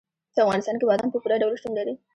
[0.33, 1.93] په افغانستان کې بادام په پوره ډول شتون لري.